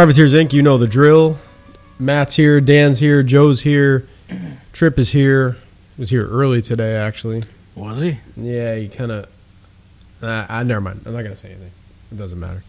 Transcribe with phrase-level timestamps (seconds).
[0.00, 1.36] Privateers Inc., you know the drill.
[1.98, 4.08] Matt's here, Dan's here, Joe's here,
[4.72, 5.58] Trip is here.
[5.98, 7.44] Was here early today, actually.
[7.74, 8.16] Was he?
[8.34, 9.28] Yeah, he kind of.
[10.22, 11.02] Uh, I never mind.
[11.04, 11.70] I'm not gonna say anything.
[12.10, 12.62] It doesn't matter.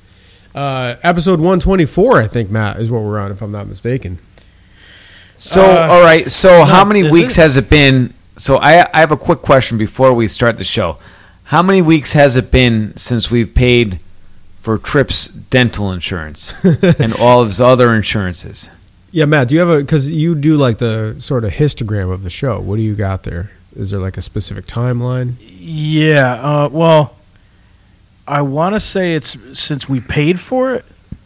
[0.53, 4.19] Uh, episode 124, I think Matt is what we're on, if I'm not mistaken.
[5.37, 6.29] So, Uh, all right.
[6.29, 7.41] So, how many weeks it?
[7.43, 8.13] has it been?
[8.35, 10.97] So, I I have a quick question before we start the show.
[11.45, 14.01] How many weeks has it been since we've paid
[14.61, 16.53] for Tripp's dental insurance
[16.99, 18.69] and all of his other insurances?
[19.11, 22.23] Yeah, Matt, do you have a because you do like the sort of histogram of
[22.23, 22.59] the show?
[22.59, 23.51] What do you got there?
[23.75, 25.33] Is there like a specific timeline?
[25.49, 26.33] Yeah.
[26.33, 27.15] Uh, well,
[28.27, 30.85] I want to say it's since we paid for it.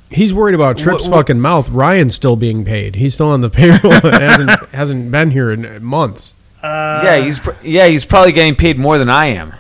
[0.10, 1.70] He's worried about Trip's What- what- fucking mouth.
[1.70, 2.96] Ryan's still being paid.
[2.96, 3.94] He's still on the payroll.
[3.94, 6.34] and hasn't hasn't been here in months.
[6.64, 9.54] Uh, yeah, he's yeah he's probably getting paid more than I am.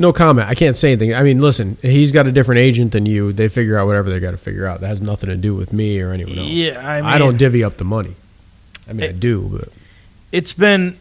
[0.00, 0.48] No comment.
[0.48, 1.14] I can't say anything.
[1.14, 3.34] I mean, listen, he's got a different agent than you.
[3.34, 4.80] They figure out whatever they got to figure out.
[4.80, 6.48] That has nothing to do with me or anyone else.
[6.48, 8.14] Yeah, I, mean, I don't divvy up the money.
[8.88, 9.68] I mean, I do, but
[10.32, 10.96] It's been.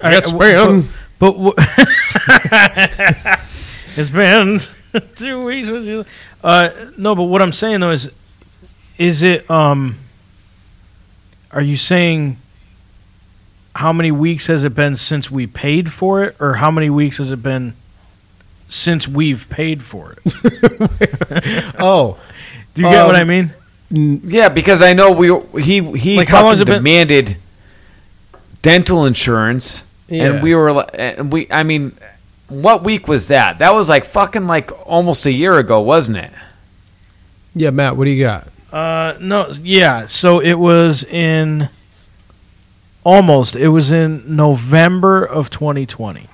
[0.00, 0.86] I- w- spam.
[1.18, 1.54] But, but
[3.98, 4.60] it's been
[5.16, 5.68] two weeks.
[5.68, 6.06] with you.
[6.42, 8.10] Uh, no, but what I'm saying though is,
[8.96, 9.50] is it?
[9.50, 9.98] Um,
[11.52, 12.38] are you saying?
[13.74, 17.18] How many weeks has it been since we paid for it, or how many weeks
[17.18, 17.74] has it been
[18.68, 21.74] since we've paid for it?
[21.78, 22.18] oh,
[22.74, 23.50] Do you get what Um, I mean?
[23.90, 25.28] Yeah, because I know we
[25.62, 27.36] he he Like, how long has fucking been- demanded
[28.62, 30.24] dental insurance, Yeah.
[30.24, 31.46] and we were li- and we.
[31.50, 31.92] I mean,
[32.48, 33.58] what week was that?
[33.60, 36.30] That was like fucking like almost a year ago, wasn't it?
[37.54, 38.46] yeah, Matt, what do you got?
[38.72, 40.06] Uh, no, yeah.
[40.06, 41.70] So it was in
[43.04, 43.56] almost.
[43.56, 46.28] It was in November of 2020.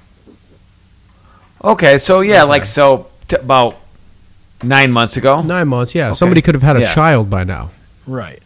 [1.64, 2.48] Okay, so yeah, Okay.
[2.50, 3.76] like so t- about
[4.62, 5.40] nine months ago.
[5.42, 5.94] Nine months.
[5.94, 6.14] Yeah, Okay.
[6.14, 6.94] somebody could have had a Yeah.
[6.94, 7.70] child by now.
[8.06, 8.42] Right.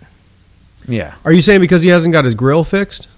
[0.86, 3.08] Yeah, Are you saying because he hasn't got his grill fixed?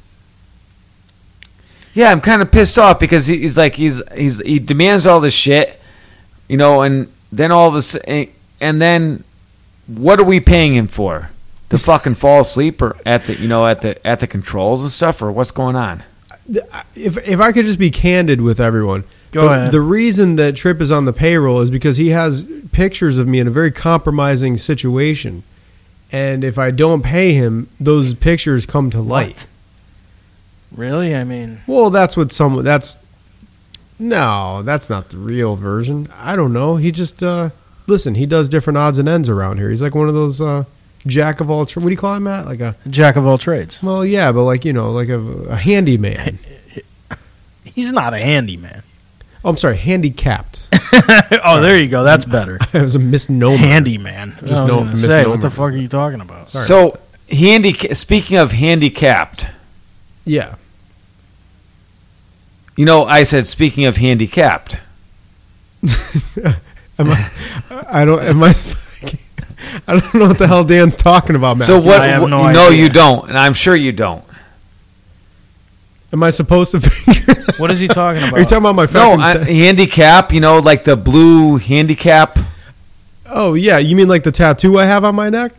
[1.94, 2.10] yeah.
[2.10, 5.34] I'm kind of pissed off because he- he's like he's he's he demands all this
[5.34, 5.81] shit,
[6.49, 8.27] you know, and then all of a sudden, eh,
[8.60, 9.22] and then
[9.87, 11.31] what are we paying him for?
[11.71, 14.91] To fucking fall asleep or at the you know at the at the controls and
[14.91, 16.03] stuff or what's going on?
[16.94, 19.72] If if I could just be candid with everyone, Go the, ahead.
[19.72, 23.38] The reason that Trip is on the payroll is because he has pictures of me
[23.38, 25.43] in a very compromising situation,
[26.10, 29.47] and if I don't pay him, those pictures come to light.
[30.75, 31.15] Really?
[31.15, 32.62] I mean, Well, that's what some.
[32.65, 32.99] That's
[33.99, 36.09] no, that's not the real version.
[36.16, 36.77] I don't know.
[36.77, 37.50] He just uh,
[37.87, 38.15] listen.
[38.15, 39.71] He does different odds and ends around here.
[39.71, 40.65] He's like one of those uh,
[41.06, 41.66] jack of all.
[41.66, 42.47] Tra- what do you call him, Matt?
[42.47, 43.83] Like a jack of all trades.
[43.83, 46.38] well, yeah, but like you know, like a, a handyman.
[47.65, 48.83] He's not a handyman.
[49.44, 50.69] Oh, I'm sorry, handicapped.
[51.44, 52.03] oh, there you go.
[52.05, 52.56] That's better.
[52.75, 53.56] it was a misnomer.
[53.59, 54.37] handyman.
[54.44, 55.28] Just I was no- misnomer.
[55.31, 56.49] what the fuck are you talking about?
[56.50, 56.66] Sorry.
[56.66, 56.99] So
[57.31, 57.72] handy.
[57.94, 59.47] Speaking of handicapped,
[60.27, 60.56] Yeah.
[62.77, 64.77] you know, I said speaking of handicapped.
[66.99, 67.31] Am I,
[67.89, 68.22] I don't.
[68.22, 68.53] Am I?
[69.87, 71.66] I don't know what the hell Dan's talking about, Matt.
[71.66, 72.00] So what?
[72.00, 72.82] I have what- no no, idea.
[72.84, 74.25] you don't, and I'm sure you don't.
[76.12, 77.34] Am I supposed to figure?
[77.34, 78.34] that- What is he talking about?
[78.34, 79.21] Are you talking about my No, fucking?
[79.21, 80.32] I, ta- handicap.
[80.32, 82.38] You know, like the blue handicap.
[83.26, 85.53] oh yeah, you mean like the tattoo I have on my neck?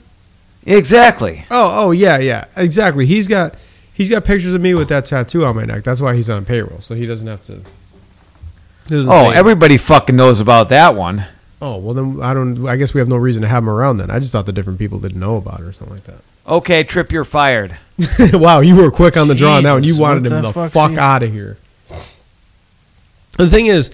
[0.66, 1.46] Exactly.
[1.50, 3.06] Oh oh yeah yeah exactly.
[3.06, 3.56] He's got
[3.94, 5.84] he's got pictures of me with that tattoo on my neck.
[5.84, 7.54] That's why he's on payroll, so he doesn't have to.
[7.54, 11.26] he doesn't Oh, say- everybody fucking knows about that one.
[11.62, 12.68] Oh well, then I don't.
[12.68, 13.98] I guess we have no reason to have him around.
[13.98, 16.22] Then I just thought the different people didn't know about it or something like that.
[16.48, 17.78] Okay, Trip, you're fired.
[18.34, 19.84] wow, you were quick on the draw on that one.
[19.84, 21.58] You Jesus, wanted what him the the fuck's fuck he- out of here.
[23.38, 23.92] The thing is,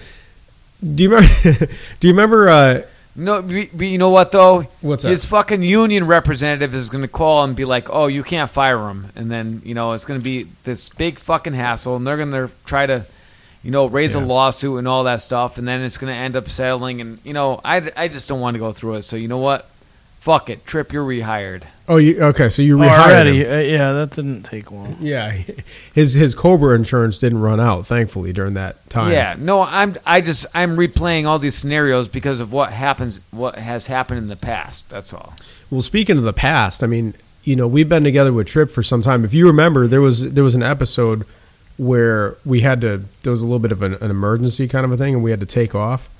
[0.94, 1.66] do you remember?
[2.00, 2.48] do you remember?
[2.48, 2.82] Uh,
[3.16, 4.66] No, be- be- you know what though?
[4.80, 5.10] What's that?
[5.10, 8.88] His fucking union representative is going to call and be like, "Oh, you can't fire
[8.88, 12.16] him," and then you know it's going to be this big fucking hassle, and they're
[12.16, 13.04] going to try to,
[13.62, 16.36] you know, raise a lawsuit and all that stuff, and then it's going to end
[16.36, 19.02] up settling, and you know, I, I just don't want to go through it.
[19.02, 19.68] So you know what?
[20.20, 21.62] Fuck it, Trip, you're rehired.
[21.88, 22.48] oh, you okay?
[22.50, 23.44] So you Oh, rehired already?
[23.44, 23.52] him.
[23.52, 24.96] Uh, yeah, that didn't take long.
[25.00, 25.30] Yeah,
[25.94, 29.12] his his Cobra insurance didn't run out, thankfully, during that time.
[29.12, 33.56] Yeah, no, I'm I just I'm replaying all these scenarios because of what happens, what
[33.56, 34.88] has happened in the past.
[34.90, 35.34] That's all.
[35.70, 37.14] Well, speaking of the past, I mean,
[37.44, 39.24] you know, we've been together with Trip for some time.
[39.24, 41.24] If you remember, there was there was an episode
[41.78, 43.02] where we had to.
[43.22, 45.30] There was a little bit of an, an emergency kind of a thing, and we
[45.30, 46.10] had to take off.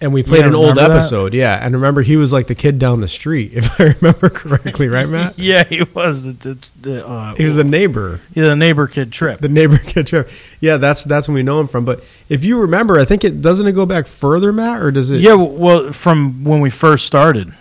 [0.00, 0.96] And we played Yeah, an old remember that?
[0.96, 1.64] episode, yeah.
[1.64, 5.08] And remember, he was like the kid down the street, if I remember correctly, right,
[5.08, 5.34] Matt?
[5.38, 9.12] Yeah, he was the, the, the uh, He was the neighbor, yeah, the neighbor kid
[9.12, 9.38] trip.
[9.38, 10.08] the neighbor kid.
[10.08, 10.28] Trip.
[10.60, 11.84] Yeah, that's that's when we know him from.
[11.84, 15.12] But if you remember, I think it doesn't it go back further, Matt, or does
[15.12, 15.20] it?
[15.20, 17.52] yeah, well, from when we first started.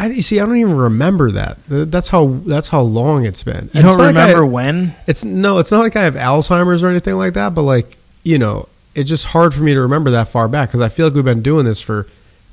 [0.00, 0.40] I you see.
[0.40, 1.58] I don't even remember that.
[1.68, 2.26] That's how.
[2.46, 3.70] That's how long it's been.
[3.74, 4.94] You don't not like I- remember when?
[5.06, 8.38] It's no, it's not like I have Alzheimer's or anything like that, but like, you
[8.38, 11.14] know, it's just hard for me to remember that far back because I feel like
[11.14, 12.06] we've been doing this for,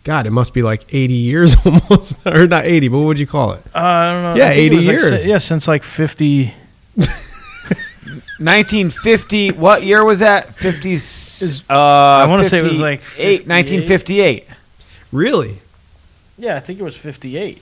[0.03, 2.19] God, it must be like 80 years almost.
[2.27, 3.63] or not 80, but what would you call it?
[3.73, 4.35] Uh, I don't know.
[4.35, 5.25] Yeah, I think it 80 was like years.
[5.25, 6.53] yeah, since like 50.
[8.39, 9.51] 1950.
[9.51, 10.53] What year was that?
[10.55, 10.95] 50.
[11.69, 14.47] Uh, I wanna say it was like 58, 1958.
[15.11, 15.55] Really?
[16.37, 17.61] Yeah, I think it was 58.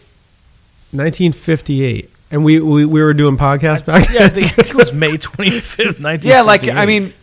[0.92, 2.10] 1958.
[2.32, 4.50] And we, we, we were doing podcasts back Yeah, I then?
[4.50, 6.30] think it was May 25th, 1958.
[6.30, 7.14] Yeah, like I mean,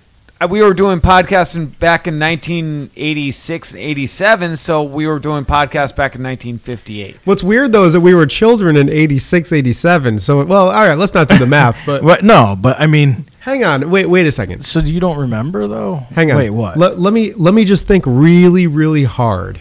[0.40, 5.94] uh, we were doing podcasting back in 1986 and 87, so we were doing podcasts
[5.94, 7.16] back in 1958.
[7.24, 10.20] What's weird though is that we were children in 86, 87.
[10.20, 12.24] So, well, all right, let's not do the math, but What?
[12.24, 13.90] No, but I mean, hang on.
[13.90, 14.64] Wait, wait a second.
[14.64, 15.96] so you don't remember though?
[16.14, 16.38] Hang on.
[16.38, 16.76] Wait, what?
[16.76, 19.60] Let, let me let me just think really, really hard.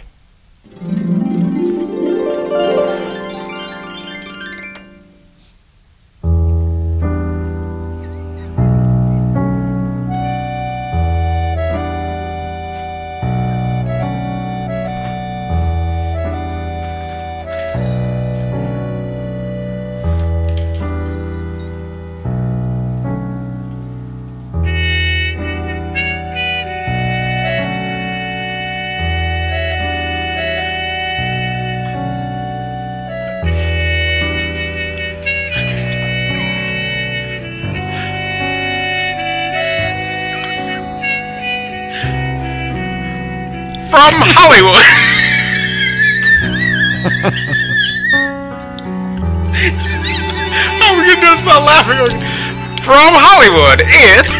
[44.02, 44.82] From Hollywood.
[50.82, 51.98] oh, we're gonna start laughing.
[52.82, 54.34] From Hollywood, it's.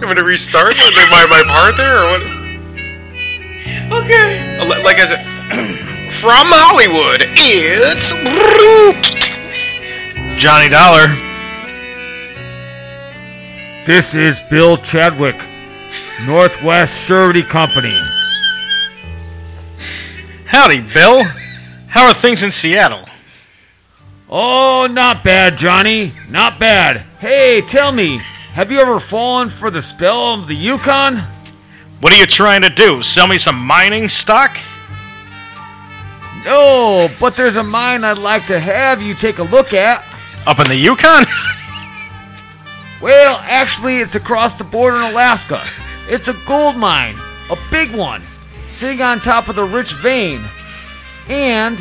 [0.00, 2.22] You me to restart like, my, my part there, or what?
[4.02, 4.82] Okay.
[4.82, 5.84] Like I said,
[6.18, 8.10] from Hollywood, it's
[10.36, 11.06] Johnny Dollar.
[13.86, 15.36] This is Bill Chadwick,
[16.26, 17.96] Northwest Surety Company.
[20.46, 21.22] Howdy, Bill.
[21.86, 23.04] How are things in Seattle?
[24.28, 26.10] Oh, not bad, Johnny.
[26.28, 26.96] Not bad.
[27.20, 28.16] Hey, tell me,
[28.54, 31.22] have you ever fallen for the spell of the Yukon?
[32.00, 33.04] What are you trying to do?
[33.04, 34.58] Sell me some mining stock?
[36.48, 40.02] No, but there's a mine I'd like to have you take a look at.
[40.46, 41.26] Up in the Yukon?
[43.02, 45.62] Well, actually, it's across the border in Alaska.
[46.08, 47.16] It's a gold mine,
[47.50, 48.22] a big one,
[48.66, 50.42] sitting on top of the rich vein.
[51.28, 51.78] And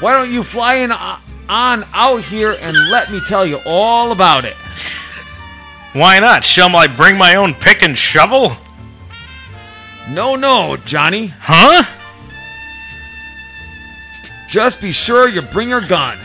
[0.00, 4.10] why don't you fly in uh, on out here and let me tell you all
[4.10, 4.56] about it?
[5.92, 6.44] Why not?
[6.44, 8.56] Shall I bring my own pick and shovel?
[10.08, 11.28] No, no, Johnny.
[11.28, 11.84] Huh?
[14.48, 16.16] Just be sure you bring your gun.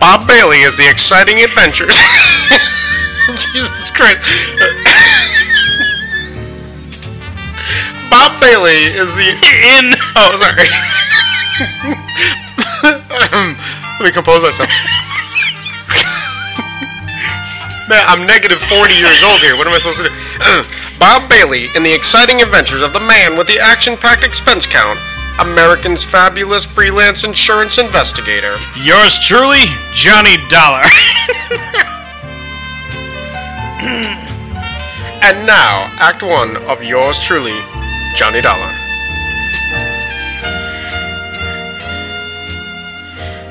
[0.00, 1.94] Bob Bailey is the exciting adventures.
[3.38, 4.18] Jesus Christ.
[8.10, 9.94] Bob Bailey is the in.
[10.16, 10.66] Oh, sorry.
[14.00, 14.68] Let me compose myself.
[17.88, 19.56] Man, I'm negative 40 years old here.
[19.56, 20.14] What am I supposed to do?
[20.98, 24.98] Bob Bailey in the exciting adventures of the man with the action-packed expense count,
[25.40, 28.56] American's fabulous freelance insurance investigator.
[28.76, 30.82] Yours truly, Johnny Dollar.
[35.22, 37.58] and now, Act One of yours truly,
[38.14, 38.70] Johnny Dollar.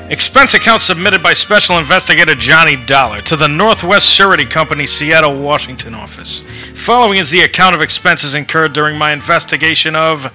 [0.08, 5.94] Expense account submitted by Special Investigator Johnny Dollar to the Northwest Surety Company, Seattle, Washington
[5.94, 6.42] office.
[6.74, 10.32] Following is the account of expenses incurred during my investigation of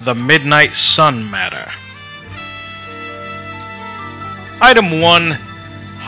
[0.00, 1.70] the Midnight Sun matter.
[4.60, 5.38] Item 1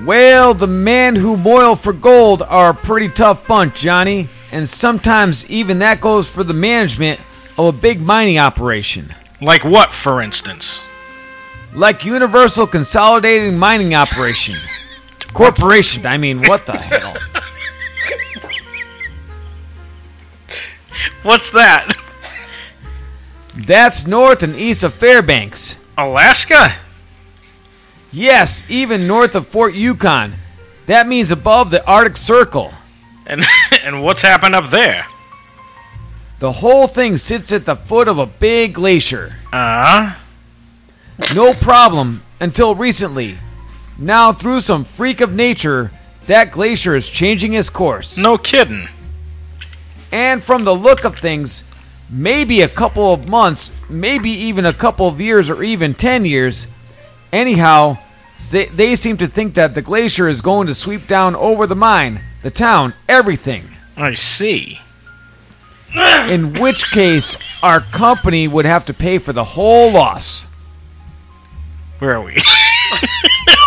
[0.06, 4.30] Well, the men who moil for gold are a pretty tough bunch, Johnny.
[4.52, 7.20] and sometimes even that goes for the management
[7.58, 9.13] of a big mining operation.
[9.42, 10.82] Like what, for instance?
[11.75, 14.58] Like Universal Consolidated Mining Operation.
[15.34, 17.18] Corporation, I mean, what the hell?
[21.24, 21.98] What's that?
[23.56, 25.80] That's north and east of Fairbanks.
[25.98, 26.75] Alaska?
[28.12, 30.34] Yes, even north of Fort Yukon.
[30.86, 32.72] That means above the Arctic Circle.
[33.25, 33.44] And
[33.84, 35.06] and what's happened up there?
[36.39, 39.32] The whole thing sits at the foot of a big glacier.
[39.51, 40.13] Uh,
[41.36, 43.38] No problem until recently.
[43.98, 45.91] Now, through some freak of nature,
[46.27, 48.17] that glacier is changing its course.
[48.17, 48.88] no kidding.
[50.12, 51.63] And from the look of things,
[52.10, 56.67] maybe a couple of months, maybe even a couple of years, or even 10 years.
[57.32, 57.98] Anyhow,
[58.51, 61.75] they, they seem to think that the glacier is going to sweep down over the
[61.75, 63.67] mine, the town, everything.
[63.98, 64.79] I see.
[65.96, 70.48] In which case, our company would have to pay for the whole loss.
[72.00, 72.36] Where are we?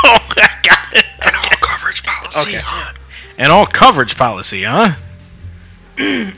[0.04, 1.04] oh, I got it.
[1.20, 2.56] And all coverage policy.
[2.56, 2.62] Okay.
[3.38, 4.94] And all coverage policy, huh?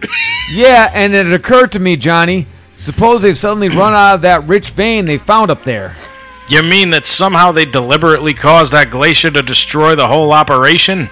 [0.51, 2.47] Yeah, and it occurred to me, Johnny.
[2.75, 5.95] Suppose they've suddenly run out of that rich vein they found up there.
[6.49, 11.11] You mean that somehow they deliberately caused that glacier to destroy the whole operation?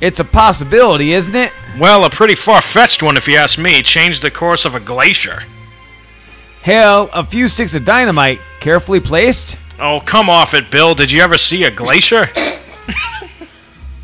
[0.00, 1.52] It's a possibility, isn't it?
[1.78, 3.80] Well, a pretty far fetched one, if you ask me.
[3.82, 5.44] Change the course of a glacier.
[6.62, 9.56] Hell, a few sticks of dynamite, carefully placed.
[9.78, 10.94] Oh, come off it, Bill.
[10.94, 12.28] Did you ever see a glacier?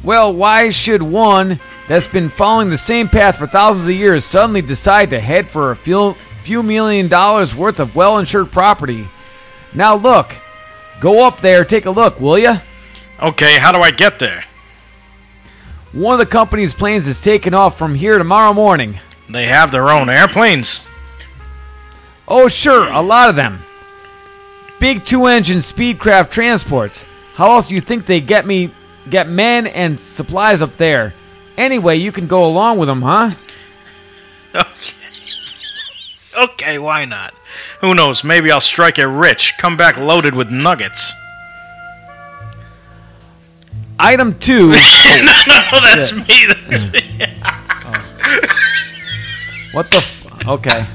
[0.07, 1.59] Well, why should one
[1.89, 5.73] that's been following the same path for thousands of years suddenly decide to head for
[5.73, 9.09] a few, few million dollars worth of well insured property?
[9.75, 10.33] Now, look.
[11.01, 12.59] Go up there, take a look, will ya?
[13.21, 14.45] Okay, how do I get there?
[15.91, 19.01] One of the company's planes is taking off from here tomorrow morning.
[19.29, 20.83] They have their own airplanes.
[22.29, 23.61] Oh, sure, a lot of them.
[24.81, 27.07] Big two-engine Speedcraft transports.
[27.35, 28.71] How else do you think they get me,
[29.09, 31.15] get men and supplies up there?
[31.57, 33.31] Anyway, you can go along with them, huh?
[34.55, 34.93] Okay.
[36.37, 37.33] Okay, why not?
[37.81, 38.23] Who knows?
[38.23, 41.13] Maybe I'll strike it rich, come back loaded with nuggets.
[43.99, 44.69] Item two.
[44.71, 46.47] no, no, oh, that's me.
[46.47, 47.01] That's me.
[47.85, 48.41] Oh.
[49.73, 49.97] what the?
[49.99, 50.87] F- okay.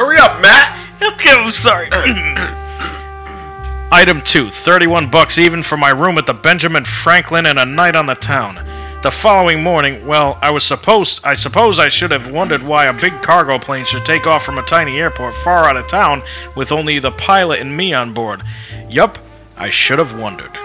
[0.00, 0.80] Hurry up, Matt.
[1.02, 1.90] Okay, I'm sorry.
[3.92, 7.94] Item 2, 31 bucks even for my room at the Benjamin Franklin and a night
[7.94, 8.54] on the town.
[9.02, 12.98] The following morning, well, I was supposed I suppose I should have wondered why a
[12.98, 16.22] big cargo plane should take off from a tiny airport far out of town
[16.56, 18.42] with only the pilot and me on board.
[18.88, 19.18] Yup,
[19.58, 20.56] I should have wondered.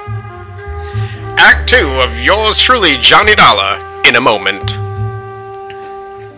[1.38, 4.85] Act two of yours truly, Johnny Dollar, in a moment.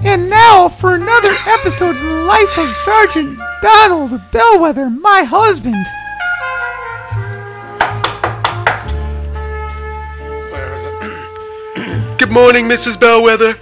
[0.04, 5.76] And now for another episode in the life of Sergeant Donald Bellwether, my husband.
[12.18, 13.00] Good morning, Mrs.
[13.00, 13.56] Bellwether.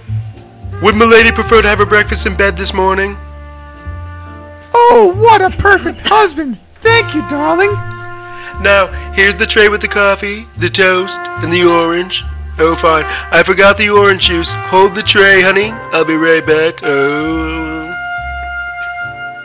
[0.82, 3.16] Would Milady prefer to have her breakfast in bed this morning?
[4.74, 6.58] Oh, what a perfect husband!
[6.80, 7.72] Thank you, darling.
[8.62, 12.22] Now, here's the tray with the coffee, the toast, and the orange.
[12.58, 13.04] Oh, fine.
[13.30, 14.52] I forgot the orange juice.
[14.52, 15.72] Hold the tray, honey.
[15.92, 16.80] I'll be right back.
[16.82, 17.94] Oh.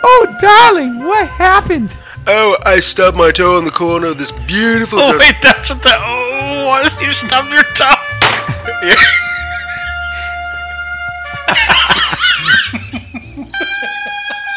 [0.04, 1.98] Oh, darling, what happened?
[2.26, 5.00] Oh, I stubbed my toe in the corner of this beautiful.
[5.00, 5.94] Oh, wait, that's what the.
[5.94, 7.86] Oh, once you stub your toe.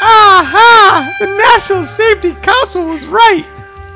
[0.03, 1.17] Aha!
[1.19, 3.47] The National Safety Council was right.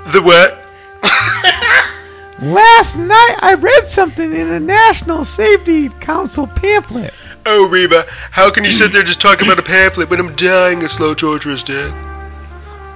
[0.09, 0.59] The what?
[2.40, 7.12] Last night I read something in a National Safety Council pamphlet.
[7.45, 10.83] Oh, Reba, how can you sit there just talking about a pamphlet when I'm dying
[10.83, 11.92] a slow, torturous death?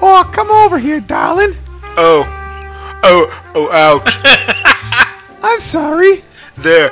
[0.00, 1.54] Oh, come over here, darling.
[1.96, 2.24] Oh.
[3.02, 4.14] Oh, oh, ouch.
[5.42, 6.22] I'm sorry.
[6.58, 6.90] there.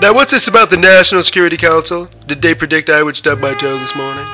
[0.00, 2.08] Now, what's this about the National Security Council?
[2.26, 4.24] Did they predict I would stub my toe this morning?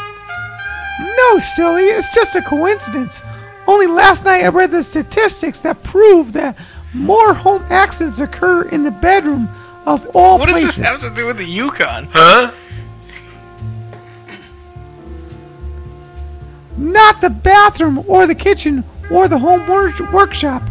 [1.01, 3.23] No, silly, it's just a coincidence.
[3.67, 6.57] Only last night I read the statistics that prove that
[6.95, 9.49] more home accidents occur in the bedroom
[9.87, 10.77] of all What does places.
[10.77, 12.09] this have to do with the Yukon?
[12.11, 12.53] Huh?
[16.77, 20.63] Not the bathroom or the kitchen or the home wor- workshop.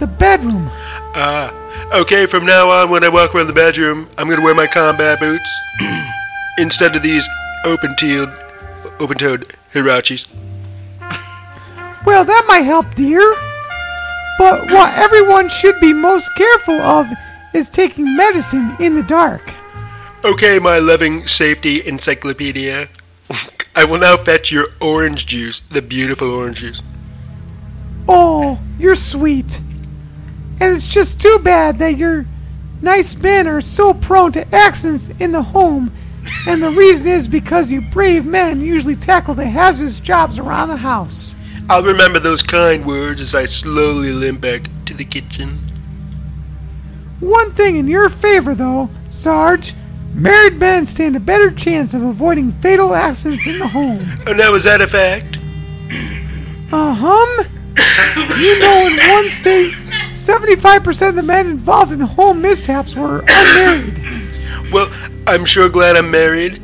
[0.00, 0.68] The bedroom.
[1.14, 1.52] Ah.
[1.94, 5.20] Okay, from now on, when I walk around the bedroom, I'm gonna wear my combat
[5.20, 5.50] boots
[6.58, 7.28] instead of these
[7.64, 8.30] open-toed,
[8.98, 10.26] open-toed huaraches.
[12.04, 13.20] Well, that might help, dear.
[14.38, 17.06] But what everyone should be most careful of
[17.54, 19.52] is taking medicine in the dark.
[20.24, 22.88] Okay, my loving safety encyclopedia.
[23.76, 26.82] I will now fetch your orange juice, the beautiful orange juice.
[28.08, 29.60] Oh, you're sweet.
[30.60, 32.26] And it's just too bad that your
[32.80, 35.92] nice men are so prone to accidents in the home.
[36.46, 40.76] And the reason is because you brave men usually tackle the hazardous jobs around the
[40.76, 41.34] house.
[41.68, 45.58] I'll remember those kind words as I slowly limp back to the kitchen.
[47.20, 49.74] One thing in your favor, though, Sarge.
[50.14, 54.06] Married men stand a better chance of avoiding fatal accidents in the home.
[54.26, 55.38] Oh, now is that a fact?
[56.70, 57.44] Uh huh.
[58.38, 59.72] you know, in one state,
[60.12, 63.98] 75% of the men involved in home mishaps were unmarried.
[64.70, 64.90] Well,
[65.26, 66.60] I'm sure glad I'm married.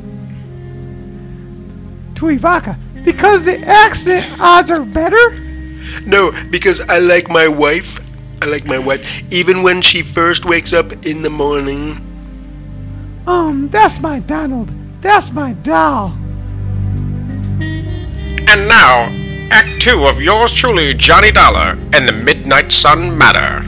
[2.14, 2.76] Tuivaka.
[3.08, 5.30] Because the accident odds are better?
[6.04, 7.98] No, because I like my wife.
[8.42, 12.04] I like my wife, even when she first wakes up in the morning.
[13.26, 14.70] Um, that's my Donald.
[15.00, 16.12] That's my doll.
[18.50, 19.08] And now,
[19.50, 23.67] Act Two of yours truly, Johnny Dollar and the Midnight Sun Matter.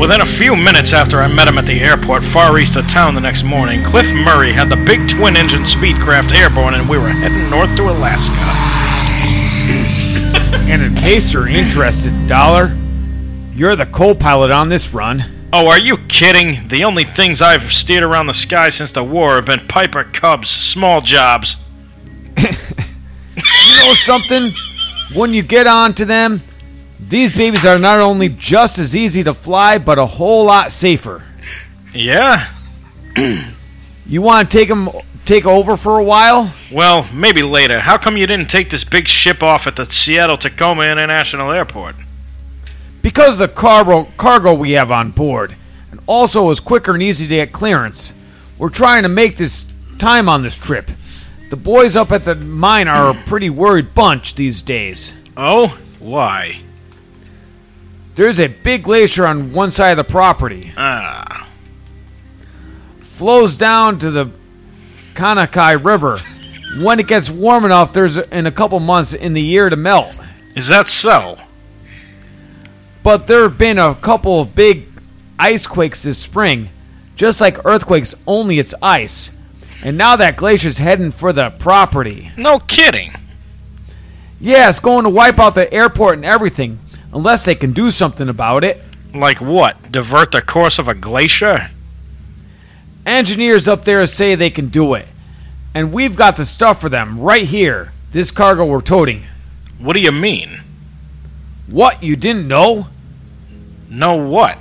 [0.00, 3.14] Within a few minutes after I met him at the airport far east of town
[3.14, 7.10] the next morning, Cliff Murray had the big twin engine Speedcraft airborne and we were
[7.10, 8.32] heading north to Alaska.
[10.70, 12.74] And in case you're interested, Dollar,
[13.52, 15.24] you're the co-pilot on this run.
[15.52, 16.68] Oh, are you kidding?
[16.68, 20.48] The only things I've steered around the sky since the war have been Piper Cubs,
[20.48, 21.58] small jobs.
[22.36, 24.52] You know something?
[25.12, 26.40] When you get onto them,
[27.08, 31.24] these babies are not only just as easy to fly, but a whole lot safer.
[31.94, 32.52] Yeah?
[34.10, 34.88] You want to take them,
[35.24, 36.52] take over for a while?
[36.72, 37.78] Well, maybe later.
[37.78, 41.94] How come you didn't take this big ship off at the Seattle Tacoma International Airport?
[43.02, 45.54] Because the cargo cargo we have on board,
[45.92, 48.14] and also is quicker and easy to get clearance.
[48.58, 49.64] We're trying to make this
[50.00, 50.90] time on this trip.
[51.50, 55.14] The boys up at the mine are a pretty worried bunch these days.
[55.36, 55.78] Oh?
[56.00, 56.62] Why?
[58.20, 60.74] There's a big glacier on one side of the property.
[60.76, 61.48] Ah.
[63.00, 64.30] Flows down to the
[65.14, 66.18] Kanakai River.
[66.84, 70.14] When it gets warm enough, there's in a couple months in the year to melt.
[70.54, 71.38] Is that so?
[73.02, 74.86] But there have been a couple of big
[75.38, 76.68] ice quakes this spring.
[77.16, 79.30] Just like earthquakes, only it's ice.
[79.82, 82.32] And now that glacier's heading for the property.
[82.36, 83.14] No kidding.
[84.38, 86.80] Yeah, it's going to wipe out the airport and everything,
[87.12, 88.82] unless they can do something about it.
[89.14, 89.90] Like what?
[89.90, 91.70] Divert the course of a glacier?
[93.04, 95.06] Engineers up there say they can do it.
[95.74, 97.92] And we've got the stuff for them right here.
[98.12, 99.24] This cargo we're toting.
[99.78, 100.60] What do you mean?
[101.66, 102.88] What, you didn't know?
[103.88, 104.58] No what?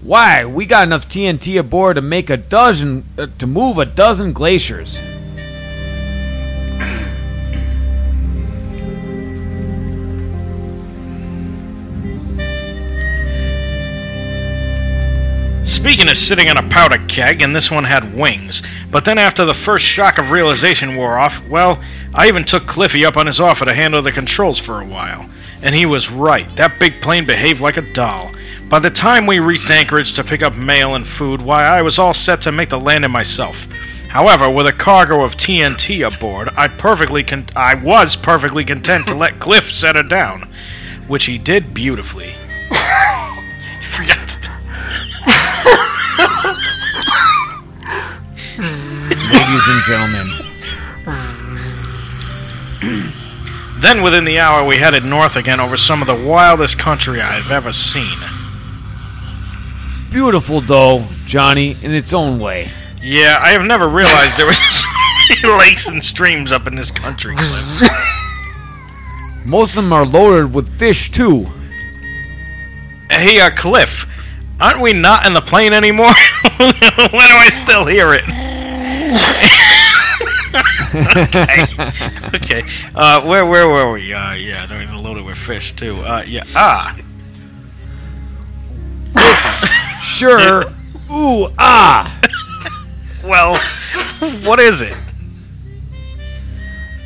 [0.00, 4.32] Why, we got enough TNT aboard to make a dozen, uh, to move a dozen
[4.32, 5.17] glaciers.
[15.78, 18.64] Speaking of sitting on a powder keg, and this one had wings.
[18.90, 21.80] But then after the first shock of realization wore off, well,
[22.12, 25.30] I even took Cliffy up on his offer to handle the controls for a while.
[25.62, 26.48] And he was right.
[26.56, 28.32] That big plane behaved like a doll.
[28.68, 31.96] By the time we reached Anchorage to pick up mail and food, why, I was
[31.96, 33.68] all set to make the landing myself.
[34.08, 39.14] However, with a cargo of TNT aboard, I perfectly con- I was perfectly content to
[39.14, 40.52] let Cliff set her down,
[41.06, 42.30] which he did beautifully.
[43.80, 44.57] Forgot to
[49.32, 50.28] Ladies and gentlemen.
[53.80, 57.52] Then, within the hour, we headed north again over some of the wildest country I've
[57.52, 58.18] ever seen.
[60.10, 62.70] Beautiful, though, Johnny, in its own way.
[63.00, 64.88] Yeah, I have never realized there was so
[65.28, 67.90] many lakes and streams up in this country, Cliff.
[69.44, 71.46] Most of them are loaded with fish, too.
[73.10, 74.06] Hey, uh, Cliff,
[74.58, 76.14] aren't we not in the plane anymore?
[76.56, 78.24] Why do I still hear it?
[81.16, 81.64] okay.
[82.34, 82.62] Okay.
[82.94, 84.12] Uh, where where were we?
[84.12, 85.98] Uh, yeah, they're loaded with fish too.
[86.00, 86.44] Uh, yeah.
[86.54, 86.96] Ah.
[90.00, 90.64] Sure.
[91.10, 92.20] Ooh, ah.
[93.22, 93.56] Well,
[94.44, 94.96] what is it?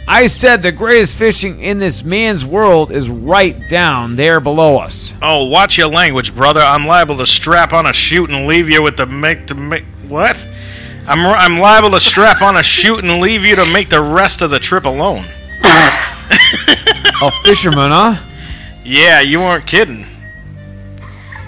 [0.09, 5.15] I said the greatest fishing in this man's world is right down there below us.
[5.23, 6.61] Oh, watch your language, brother.
[6.61, 9.85] I'm liable to strap on a chute and leave you with the make to make
[10.09, 10.47] what?
[11.07, 14.41] I'm I'm liable to strap on a chute and leave you to make the rest
[14.43, 15.25] of the trip alone.
[17.23, 18.17] A fisherman, huh?
[18.85, 20.07] Yeah, you weren't kidding.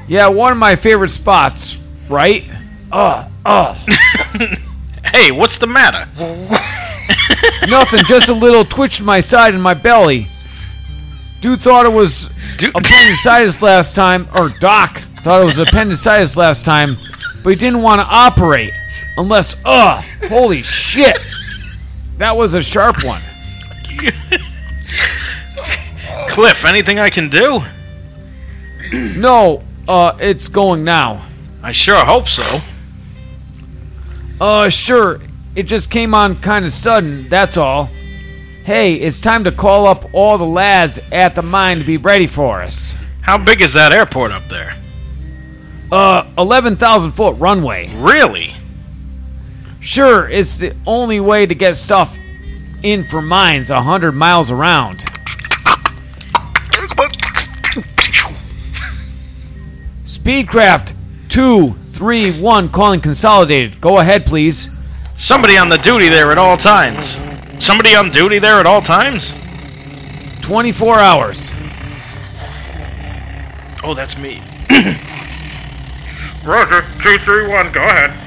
[0.07, 2.45] Yeah, one of my favorite spots, right?
[2.90, 3.79] Uh, uh.
[5.12, 6.09] Hey, what's the matter?
[7.69, 10.27] Nothing, just a little twitch in my side and my belly.
[11.40, 12.75] Dude thought it was Dude.
[12.75, 16.97] appendicitis last time, or Doc thought it was appendicitis last time,
[17.45, 18.73] but he didn't want to operate
[19.16, 21.18] unless, uh, holy shit.
[22.18, 23.22] That was a sharp one.
[26.29, 27.62] Cliff, anything I can do?
[29.16, 31.24] No, uh, it's going now.
[31.62, 32.61] I sure hope so.
[34.40, 35.20] Uh, sure.
[35.57, 37.88] It just came on kind of sudden, that's all.
[38.64, 42.27] Hey, it's time to call up all the lads at the mine to be ready
[42.27, 42.96] for us.
[43.20, 44.74] How big is that airport up there?
[45.92, 47.94] Uh, 11,000 foot runway.
[47.96, 48.55] Really?
[49.85, 52.18] Sure, it's the only way to get stuff
[52.83, 55.01] in for mines a 100 miles around.
[60.05, 60.94] Speedcraft
[61.29, 63.79] 231 calling consolidated.
[63.83, 64.70] Go ahead, please.
[65.16, 67.18] Somebody on the duty there at all times.
[67.62, 69.35] Somebody on duty there at all times?
[70.40, 71.53] 24 hours.
[73.83, 74.40] Oh, that's me.
[76.42, 78.24] Roger, 231, go ahead.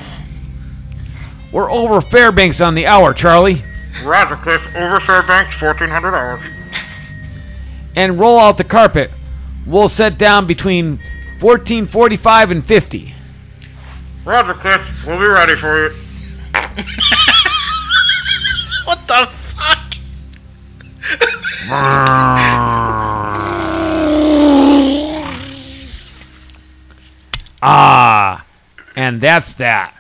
[1.52, 3.64] We're over Fairbanks on the hour, Charlie.
[4.04, 4.76] Roger, Cliff.
[4.76, 6.42] Over Fairbanks, 1400 hours.
[7.96, 9.10] And roll out the carpet.
[9.66, 11.00] We'll set down between
[11.40, 13.14] 1445 and 50.
[14.26, 15.06] Roger, Cliff.
[15.06, 15.96] We'll be ready for you.
[18.88, 19.96] What the fuck?
[27.62, 28.46] Ah,
[28.96, 29.97] and that's that.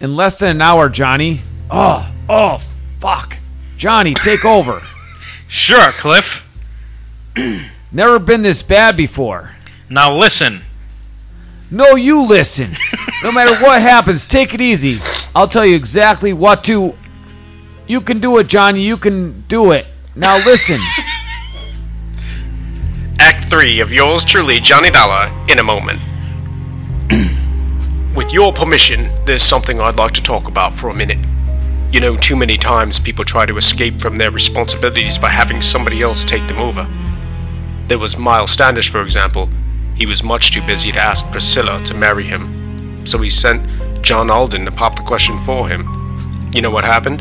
[0.00, 1.40] In less than an hour, Johnny.
[1.70, 2.58] Oh, oh,
[3.00, 3.36] fuck.
[3.76, 4.82] Johnny, take over.
[5.48, 6.42] Sure, Cliff.
[7.92, 9.52] Never been this bad before.
[9.88, 10.62] Now listen.
[11.70, 12.76] No, you listen.
[13.22, 14.98] No matter what happens, take it easy.
[15.34, 16.94] I'll tell you exactly what to.
[17.86, 18.82] You can do it, Johnny.
[18.82, 19.86] You can do it.
[20.14, 20.78] Now listen.
[23.18, 25.98] Act 3 of yours truly, Johnny Dollar, in a moment.
[28.16, 31.18] With your permission, there's something I'd like to talk about for a minute.
[31.92, 36.00] You know, too many times people try to escape from their responsibilities by having somebody
[36.00, 36.88] else take them over.
[37.88, 39.50] There was Miles Standish, for example.
[39.96, 44.30] He was much too busy to ask Priscilla to marry him, so he sent John
[44.30, 46.50] Alden to pop the question for him.
[46.54, 47.20] You know what happened?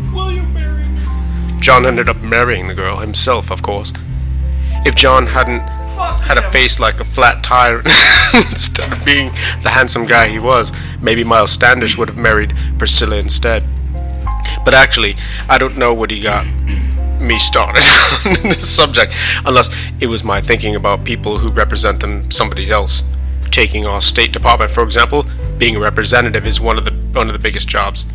[1.61, 3.91] John ended up marrying the girl himself, of course.
[4.85, 7.79] If John hadn't had a face like a flat tire
[8.33, 9.27] instead of being
[9.63, 13.65] the handsome guy he was, maybe Miles Standish would have married Priscilla instead.
[14.63, 15.15] But actually,
[15.49, 16.45] I don't know what he got
[17.19, 17.83] me started
[18.25, 19.13] on this subject,
[19.45, 23.03] unless it was my thinking about people who represent them somebody else.
[23.51, 25.25] Taking our State Department, for example,
[25.57, 28.05] being a representative is one of the one of the biggest jobs.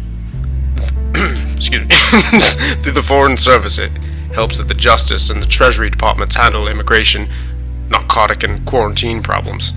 [1.55, 1.95] Excuse me.
[2.83, 3.90] Through the Foreign Service, it
[4.35, 7.29] helps that the Justice and the Treasury Departments handle immigration,
[7.90, 9.72] narcotic, and quarantine problems.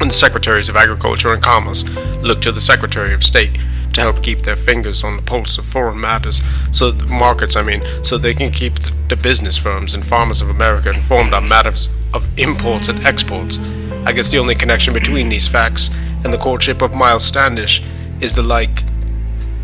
[0.00, 1.84] And the Secretaries of Agriculture and Commerce
[2.22, 3.52] look to the Secretary of State
[3.92, 7.82] to help keep their fingers on the pulse of foreign matters, so markets, I mean,
[8.02, 11.88] so they can keep the, the business firms and farmers of America informed on matters
[12.14, 13.58] of imports and exports.
[14.04, 15.90] I guess the only connection between these facts
[16.24, 17.82] and the courtship of Miles Standish
[18.20, 18.82] is the like.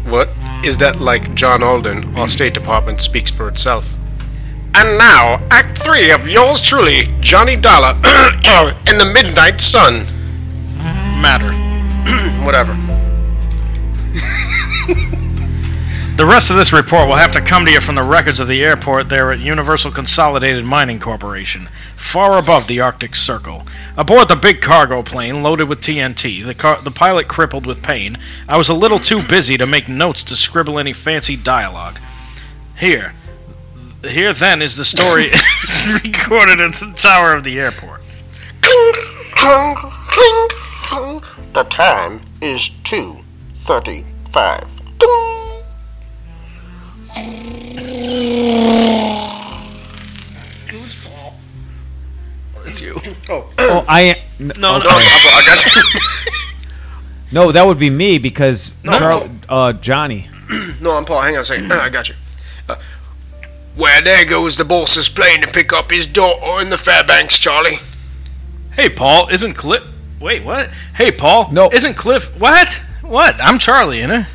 [0.04, 0.28] What?
[0.64, 3.97] Is that like John Alden, our State Department, speaks for itself?
[4.80, 7.96] And now, Act 3 of yours truly, Johnny Dollar,
[8.86, 10.06] in the Midnight Sun.
[11.20, 11.52] Matter.
[12.46, 12.74] Whatever.
[16.18, 18.48] The rest of this report will have to come to you from the records of
[18.48, 23.64] the airport there at Universal Consolidated Mining Corporation, far above the Arctic Circle.
[23.96, 28.18] Aboard the big cargo plane loaded with TNT, the, car- the pilot crippled with pain,
[28.48, 32.00] I was a little too busy to make notes to scribble any fancy dialogue.
[32.76, 33.14] Here.
[34.02, 35.26] Here then is the story
[36.04, 38.02] recorded at the tower of the airport.
[41.52, 44.68] The time is 2.35.
[52.66, 53.00] It's you.
[53.30, 54.84] Oh, I n- No, okay.
[54.86, 56.00] no, I got you.
[57.32, 60.28] no, that would be me because Charl- uh, Johnny.
[60.80, 61.20] No, I'm Paul.
[61.22, 61.70] Hang on a second.
[61.72, 62.14] I got you.
[63.78, 67.78] Well, there goes the boss's plane to pick up his daughter in the Fairbanks, Charlie.
[68.72, 69.84] Hey, Paul, isn't Cliff.
[70.20, 70.68] Wait, what?
[70.96, 71.52] Hey, Paul.
[71.52, 71.70] No.
[71.70, 72.26] Isn't Cliff.
[72.40, 72.82] What?
[73.02, 73.36] What?
[73.40, 74.26] I'm Charlie, innit?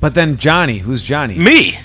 [0.00, 1.36] But then Johnny, who's Johnny?
[1.38, 1.76] Me.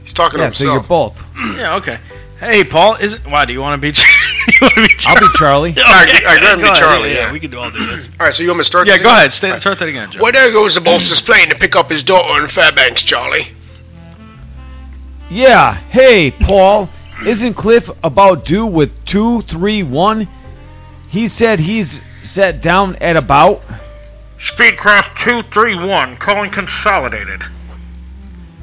[0.00, 1.26] He's talking Yeah, to so you're both.
[1.56, 1.98] Yeah, okay.
[2.40, 3.20] Hey, Paul, is it.
[3.26, 3.92] Why, do you want to be.
[3.92, 5.74] do be I'll be Charlie.
[5.76, 7.10] I, I go ahead and be ahead, Charlie.
[7.10, 7.32] Yeah, Yeah.
[7.32, 8.08] we can do all do this.
[8.18, 8.86] All right, so you want me to start?
[8.86, 9.18] Yeah, this go again?
[9.18, 9.34] ahead.
[9.34, 10.22] Stay, start that again, Joe.
[10.22, 13.48] Well, there goes the boss's plane to pick up his daughter in Fairbanks, Charlie.
[15.32, 15.74] Yeah.
[15.88, 16.90] Hey, Paul.
[17.26, 20.28] Isn't Cliff about due with two, three, one?
[21.08, 23.62] He said he's set down at about.
[24.36, 27.44] Speedcraft 231, calling consolidated.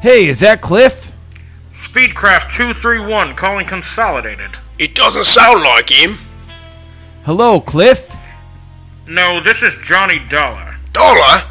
[0.02, 1.12] Hey, is that Cliff?
[1.72, 4.58] Speedcraft 231, calling consolidated.
[4.78, 6.18] It doesn't sound like him.
[7.26, 8.16] Hello, Cliff.
[9.08, 10.76] No, this is Johnny Dollar.
[10.94, 11.44] Dollar?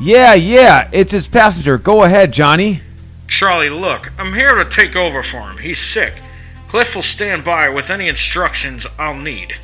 [0.00, 0.88] Yeah, yeah.
[0.92, 1.78] It's his passenger.
[1.78, 2.82] Go ahead, Johnny.
[3.28, 5.58] Charlie, look, I'm here to take over for him.
[5.58, 6.22] He's sick.
[6.68, 9.54] Cliff will stand by with any instructions I'll need.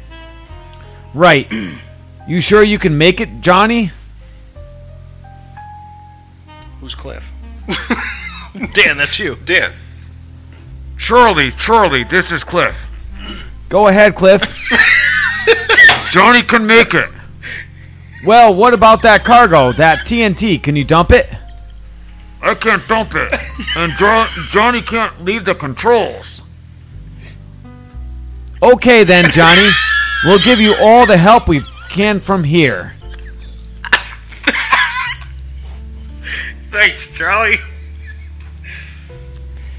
[1.15, 1.51] Right.
[2.29, 3.91] You sure you can make it, Johnny?
[6.81, 7.33] Who's Cliff?
[8.75, 9.37] Dan, that's you.
[9.45, 9.73] Dan.
[10.97, 12.87] Charlie, Charlie, this is Cliff.
[13.69, 14.41] Go ahead, Cliff.
[16.13, 17.11] Johnny can make it.
[18.25, 20.63] Well, what about that cargo, that TNT?
[20.63, 21.29] Can you dump it?
[22.41, 23.33] I can't dump it.
[23.77, 26.43] And jo- Johnny can't leave the controls.
[28.63, 29.69] Okay then, Johnny.
[30.25, 32.95] We'll give you all the help we can from here.
[36.71, 37.59] Thanks, Charlie.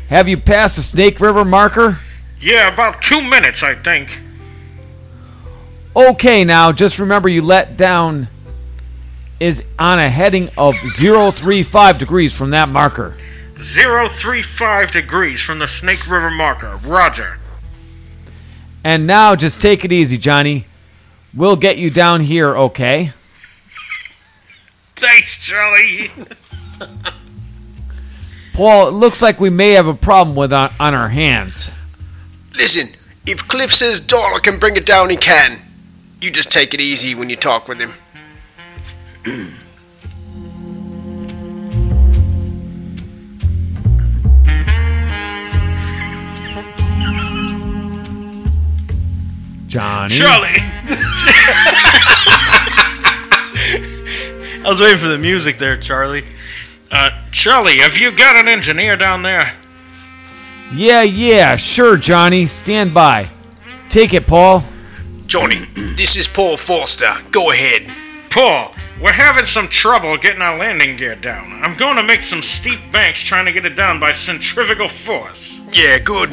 [0.10, 2.00] Have you passed the Snake River marker?
[2.40, 4.20] Yeah, about two minutes, I think.
[5.96, 8.28] Okay, now just remember you let down
[9.40, 13.16] is on a heading of 035 degrees from that marker.
[13.58, 16.80] 035 degrees from the Snake River marker.
[16.84, 17.38] Roger.
[18.84, 20.66] And now just take it easy, Johnny.
[21.34, 23.12] We'll get you down here, okay?
[24.96, 26.12] Thanks, Charlie.
[28.54, 31.72] Paul, it looks like we may have a problem with on, on our hands.
[32.54, 32.90] Listen,
[33.26, 35.60] if Cliff says Dollar can bring it down, he can.
[36.24, 37.92] You just take it easy when you talk with him.
[49.68, 50.14] Johnny.
[50.14, 50.48] Charlie.
[54.56, 56.24] I was waiting for the music there, Charlie.
[56.90, 59.54] Uh, Charlie, have you got an engineer down there?
[60.74, 62.48] Yeah, yeah, sure, Johnny.
[62.48, 63.28] Stand by.
[63.90, 64.64] Take it, Paul.
[65.34, 65.66] Johnny,
[65.96, 67.16] this is Paul Forster.
[67.32, 67.92] Go ahead.
[68.30, 71.54] Paul, we're having some trouble getting our landing gear down.
[71.54, 75.60] I'm going to make some steep banks trying to get it down by centrifugal force.
[75.72, 76.30] Yeah, good.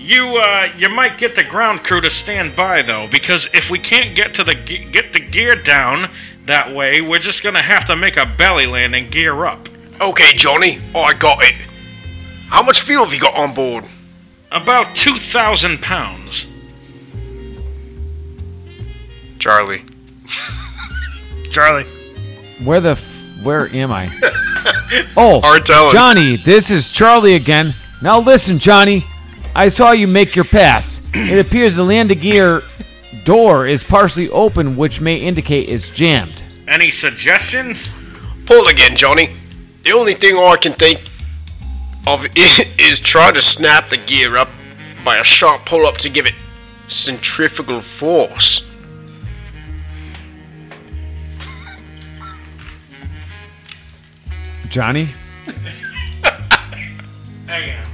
[0.00, 3.78] You uh, you might get the ground crew to stand by though, because if we
[3.78, 6.10] can't get to the ge- get the gear down
[6.46, 9.68] that way, we're just gonna have to make a belly landing gear up.
[10.00, 11.54] Okay, Johnny, I got it.
[12.48, 13.84] How much fuel have you got on board?
[14.50, 16.48] About two thousand pounds.
[19.44, 19.82] Charlie.
[21.50, 21.84] Charlie.
[22.64, 24.08] Where the f- where am I?
[25.16, 25.92] Oh, Hard telling.
[25.92, 27.74] Johnny, this is Charlie again.
[28.00, 29.02] Now listen, Johnny.
[29.54, 31.10] I saw you make your pass.
[31.12, 32.62] It appears the landing gear
[33.24, 36.42] door is partially open, which may indicate it's jammed.
[36.66, 37.90] Any suggestions?
[38.46, 39.34] Pull again, Johnny.
[39.82, 41.02] The only thing I can think
[42.06, 44.48] of is try to snap the gear up
[45.04, 46.34] by a sharp pull up to give it
[46.88, 48.62] centrifugal force.
[54.74, 55.06] Johnny?
[57.46, 57.86] Hang on.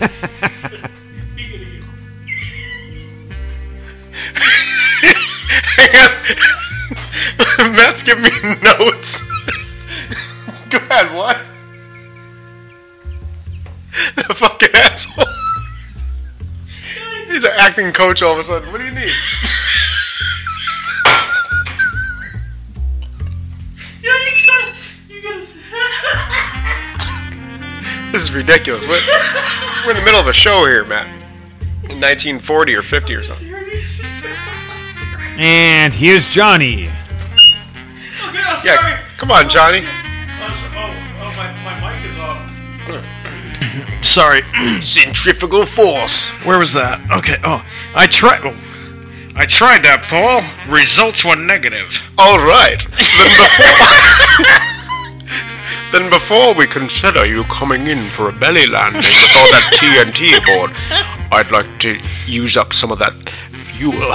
[7.76, 8.30] Matt's giving me
[8.62, 9.20] notes.
[10.70, 11.36] Go ahead, what?
[14.16, 15.26] The fucking asshole.
[17.26, 18.72] He's an acting coach all of a sudden.
[18.72, 19.12] What do you need?
[28.10, 28.86] This is ridiculous.
[28.88, 29.02] We're,
[29.84, 31.06] we're in the middle of a show here, Matt.
[31.90, 33.52] In 1940 or 50 or something.
[35.36, 36.88] And here's Johnny.
[38.64, 39.84] Yeah, come on, Johnny.
[44.02, 44.42] Sorry.
[44.80, 46.26] Centrifugal force.
[46.44, 47.00] Where was that?
[47.10, 47.36] Okay.
[47.44, 48.40] Oh, I tried.
[48.42, 48.56] Oh,
[49.36, 50.42] I tried that, Paul.
[50.72, 52.10] Results were negative.
[52.18, 52.80] All right.
[52.80, 54.64] Then before,
[55.92, 60.36] then before we consider you coming in for a belly landing with all that TNT
[60.36, 60.72] aboard,
[61.32, 63.14] I'd like to use up some of that
[63.78, 64.14] fuel.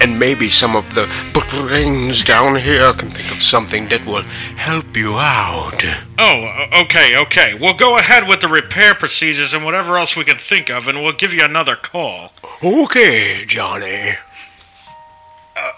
[0.00, 4.22] And maybe some of the brains down here can think of something that will
[4.56, 5.84] help you out.
[6.18, 7.54] Oh, okay, okay.
[7.54, 11.02] We'll go ahead with the repair procedures and whatever else we can think of, and
[11.02, 12.32] we'll give you another call.
[12.62, 14.12] Okay, Johnny.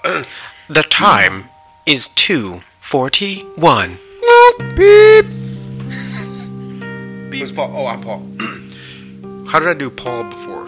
[0.04, 0.24] Uh,
[0.68, 1.46] the time
[1.86, 3.96] is 2.41.
[4.76, 5.24] Beep.
[7.32, 7.72] Who's Paul?
[7.74, 8.22] Oh, I'm Paul.
[9.48, 10.60] How did I do Paul before?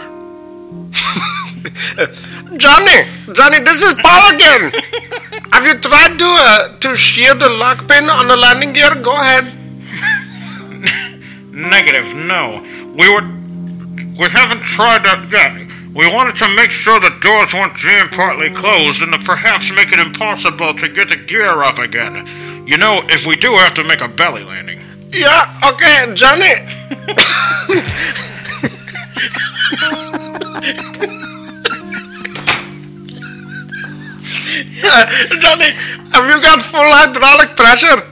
[2.56, 3.04] Johnny!
[3.34, 4.72] Johnny, this is Paul again!
[5.52, 8.94] Have you tried to, uh, to shear the lock pin on the landing gear?
[8.94, 9.44] Go ahead.
[11.52, 12.62] Negative, no.
[12.96, 13.22] We were.
[14.18, 15.68] We haven't tried that yet.
[15.94, 19.92] We wanted to make sure the doors weren't jammed partly closed and to perhaps make
[19.92, 22.26] it impossible to get the gear up again.
[22.66, 24.80] You know, if we do have to make a belly landing.
[25.10, 26.46] Yeah, okay, Johnny.
[35.40, 35.70] Johnny,
[36.12, 38.02] have you got full hydraulic pressure?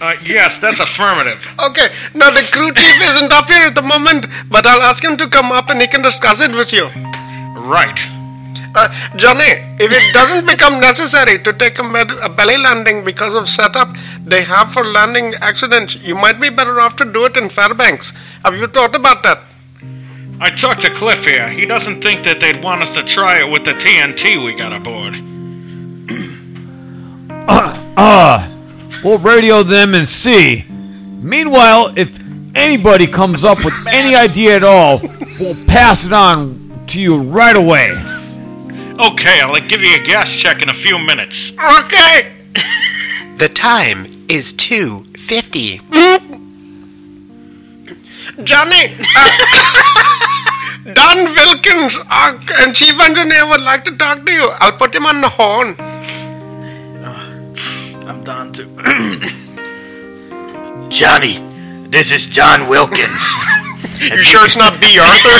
[0.00, 1.48] Uh, yes, that's affirmative.
[1.62, 5.16] Okay, now the crew chief isn't up here at the moment, but I'll ask him
[5.18, 6.88] to come up and he can discuss it with you.
[7.56, 8.00] Right.
[8.74, 9.44] Uh, Johnny,
[9.78, 13.88] if it doesn't become necessary to take a, med- a belly landing because of setup
[14.24, 18.12] they have for landing accidents, you might be better off to do it in Fairbanks.
[18.44, 19.40] Have you thought about that?
[20.40, 21.48] I talked to Cliff here.
[21.48, 24.72] He doesn't think that they'd want us to try it with the TNT we got
[24.72, 25.14] aboard.
[27.94, 28.48] Ah,
[29.04, 30.64] we'll radio them and see.
[31.20, 32.18] Meanwhile, if
[32.54, 35.00] anybody comes up with any idea at all,
[35.38, 36.58] we'll pass it on
[36.88, 37.90] to you right away.
[39.02, 41.52] Okay, I'll give you a gas check in a few minutes.
[41.58, 42.32] Okay.
[43.36, 45.80] the time is 2.50.
[48.44, 49.30] Johnny, uh,
[50.94, 54.48] Don Wilkins, our uh, chief engineer, would like to talk to you.
[54.60, 55.74] I'll put him on the horn.
[58.06, 58.68] I'm done too.
[60.90, 61.40] Johnny,
[61.88, 63.34] this is John Wilkins.
[64.02, 65.30] You sure it's not Bea Arthur?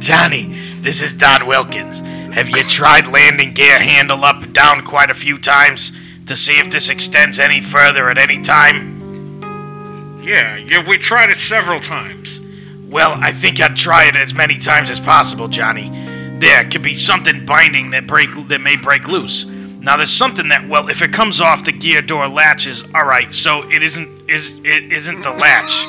[0.00, 0.44] Johnny,
[0.80, 2.00] this is Don Wilkins.
[2.00, 5.92] Have you tried landing gear handle up and down quite a few times
[6.24, 10.22] to see if this extends any further at any time?
[10.22, 12.40] Yeah, yeah, we tried it several times.
[12.88, 15.90] Well, I think I'd try it as many times as possible, Johnny.
[16.38, 19.44] There could be something binding that break that may break loose.
[19.44, 23.34] Now there's something that well, if it comes off the gear door latches, all right.
[23.34, 25.84] So it isn't is it isn't the latch.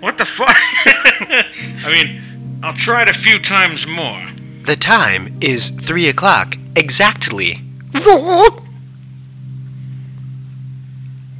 [0.00, 0.48] What the fuck?
[0.54, 2.20] I mean,
[2.62, 4.28] I'll try it a few times more.
[4.64, 7.60] The time is 3 o'clock exactly.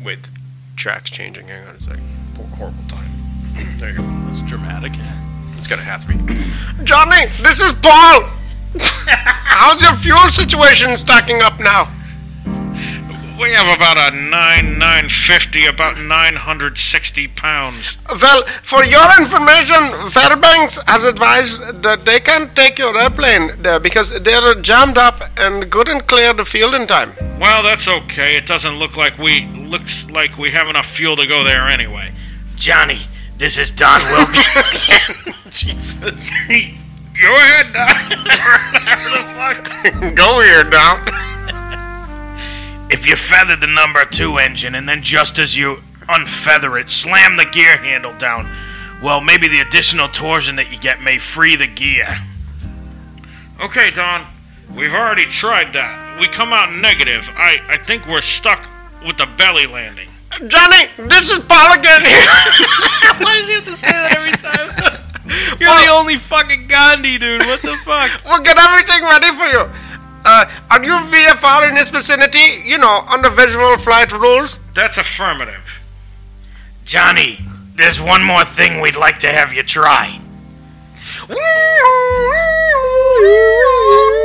[0.05, 0.31] Wait,
[0.77, 1.47] track's changing.
[1.49, 2.05] Hang on a second.
[2.37, 3.09] Hor- Horrible time.
[3.79, 4.03] There you go.
[4.27, 4.93] That's dramatic.
[5.59, 6.15] It's gonna have to be.
[6.85, 8.23] Johnny, this is Paul.
[8.79, 11.89] How's your fuel situation stacking up now?
[13.39, 17.97] We have about a nine nine fifty, about nine hundred sixty pounds.
[18.21, 24.11] Well, for your information, Fairbanks has advised that they can't take your airplane there because
[24.23, 27.13] they're jammed up and couldn't clear the field in time.
[27.41, 28.37] Well, that's okay.
[28.37, 32.13] It doesn't look like we looks like we have enough fuel to go there anyway.
[32.57, 33.01] Johnny,
[33.39, 34.47] this is Don Wilkins.
[35.51, 36.31] Jesus.
[37.21, 37.73] Go ahead,
[40.01, 40.15] Don.
[40.15, 41.09] Go here, Doc.
[42.93, 47.37] If you feather the number two engine and then just as you unfeather it, slam
[47.37, 48.49] the gear handle down,
[49.03, 52.19] well, maybe the additional torsion that you get may free the gear.
[53.61, 54.27] Okay, Don.
[54.77, 56.21] We've already tried that.
[56.21, 57.31] We come out negative.
[57.35, 58.69] I, I think we're stuck
[59.07, 60.09] with the belly landing.
[60.47, 62.27] Johnny, this is Paul again here.
[63.21, 65.59] Why does he have to say that every time?
[65.61, 67.43] You're the only fucking Gandhi, dude.
[67.43, 68.11] What the fuck?
[68.25, 69.82] We'll get everything ready for you.
[70.35, 72.63] Uh, are you VFR in this vicinity?
[72.65, 74.61] You know, under visual flight rules?
[74.75, 75.87] That's affirmative.
[76.87, 77.39] Johnny,
[77.75, 80.19] there's one more thing we'd like to have you try.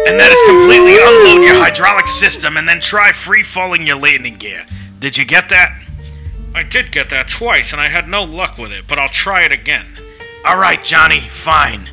[0.08, 4.38] And that is completely unload your hydraulic system and then try free falling your landing
[4.38, 4.66] gear.
[4.99, 5.78] Did you get that?
[6.55, 9.43] I did get that twice, and I had no luck with it, but I'll try
[9.43, 9.86] it again.
[10.45, 11.89] All right, Johnny, fine.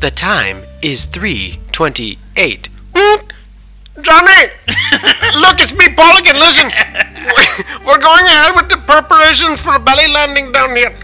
[0.00, 2.68] The time is 3.28.
[2.98, 3.30] Mm,
[4.02, 4.42] Johnny!
[5.38, 6.34] Look, it's me, Paul again.
[6.34, 6.66] Listen,
[7.86, 10.94] we're going ahead with the preparations for a belly landing down here.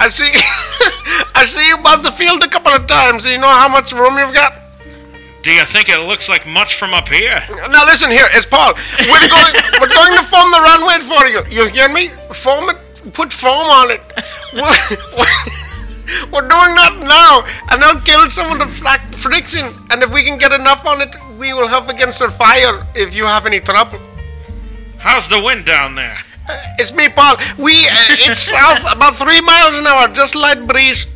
[0.00, 0.30] I see,
[1.38, 3.24] I see you bought the field a couple of times.
[3.24, 4.58] You know how much room you've got.
[5.42, 7.40] Do you think it looks like much from up here?
[7.70, 8.72] Now listen here, it's Paul.
[8.98, 11.44] We're going, we're going to form the runway for you.
[11.50, 12.08] You hear me?
[12.32, 12.78] Form it
[13.12, 14.00] put foam on it.
[14.52, 14.70] We're,
[16.32, 18.66] we're doing that now, and they'll kill some of the
[19.18, 19.66] friction.
[19.90, 23.14] And if we can get enough on it, we will help against the fire if
[23.14, 23.98] you have any trouble.
[24.98, 26.18] How's the wind down there?
[26.48, 27.36] Uh, it's me, Paul.
[27.58, 31.06] We uh, it's south about three miles an hour, just light breeze.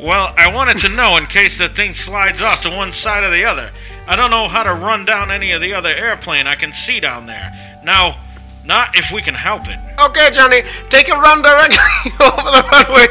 [0.01, 3.29] Well, I wanted to know in case the thing slides off to one side or
[3.29, 3.71] the other.
[4.07, 7.01] I don't know how to run down any of the other airplane I can see
[7.01, 7.81] down there.
[7.85, 8.19] Now,
[8.65, 9.79] not if we can help it.
[10.01, 11.77] Okay, Johnny, take a run directly
[12.21, 13.07] over the runway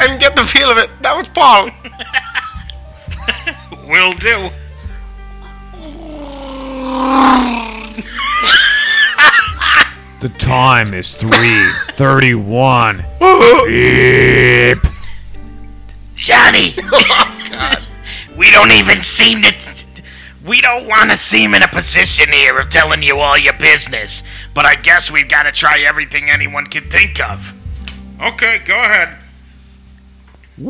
[0.00, 0.90] and get the feel of it.
[1.00, 1.70] That was Paul.
[3.88, 4.50] Will do.
[10.18, 13.04] The time is 3:31.
[13.66, 14.78] Beep.
[16.16, 16.74] Johnny!
[17.58, 17.76] Oh,
[18.36, 19.54] we don't even seem to.
[20.44, 24.22] We don't want to seem in a position here of telling you all your business,
[24.52, 27.54] but I guess we've got to try everything anyone can think of.
[28.20, 29.16] Okay, go ahead.
[30.58, 30.64] On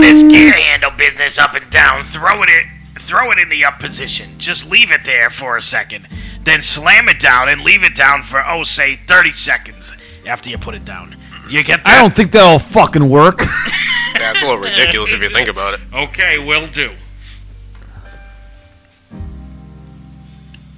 [0.00, 2.62] this gear handle business up and down, throw it in,
[2.98, 4.30] throw it in the up position.
[4.38, 6.08] Just leave it there for a second,
[6.44, 9.92] then slam it down and leave it down for oh say 30 seconds
[10.26, 11.16] after you put it down.
[11.50, 11.98] You get that?
[11.98, 13.40] I don't think that'll fucking work.
[13.40, 15.80] Yeah, it's a little ridiculous if you think about it.
[15.92, 16.94] Okay, will do.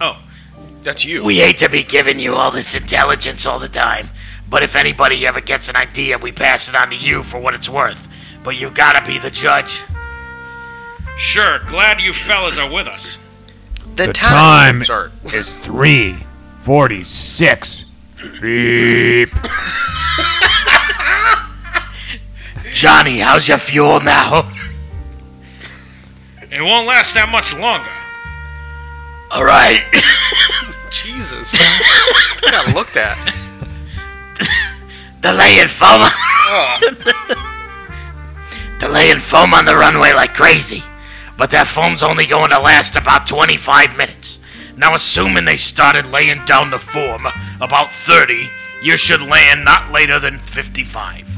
[0.00, 0.18] Oh,
[0.82, 1.22] That's you.
[1.22, 4.08] We hate to be giving you all this intelligence all the time,
[4.48, 7.54] but if anybody ever gets an idea, we pass it on to you for what
[7.54, 8.08] it's worth.
[8.44, 9.82] But you gotta be the judge.
[11.18, 11.58] sure.
[11.66, 13.18] Glad you fellas are with us.
[13.96, 15.10] The, The time Sorry.
[15.32, 17.84] is 3:46.
[18.40, 19.30] Beep.
[22.72, 24.50] Johnny, how's your fuel now?
[26.50, 27.88] It won't last that much longer.
[29.30, 29.82] All right.
[30.90, 31.54] Jesus.
[31.58, 33.16] I got looked at.
[35.26, 36.02] They're laying foam.
[36.02, 36.78] Ah.
[38.88, 40.84] Laying foam on the runway like crazy,
[41.36, 44.38] but that foam's only going to last about 25 minutes.
[44.76, 47.26] Now, assuming they started laying down the foam
[47.60, 48.48] about 30,
[48.84, 51.28] you should land not later than 55.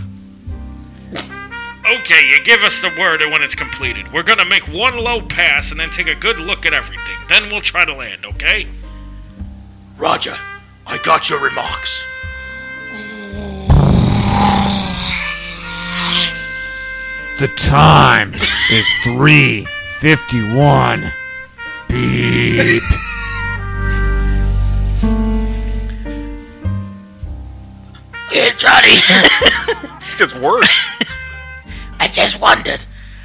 [1.91, 4.12] Okay, you give us the word when it's completed.
[4.12, 7.16] We're gonna make one low pass and then take a good look at everything.
[7.30, 8.66] Then we'll try to land, okay?
[9.97, 10.36] Roger,
[10.86, 12.05] I got your remarks.
[17.39, 18.34] The time
[18.68, 21.12] is 3:51.
[21.89, 22.82] Beep.
[28.30, 28.97] Here, Johnny.
[29.99, 30.84] It's just worse.
[32.01, 32.84] I just wondered,